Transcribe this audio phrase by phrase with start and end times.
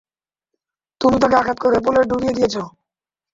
[1.01, 2.63] তুমি তাকে আঘাত করে পুলে ডুবিয়ে দিয়েছো।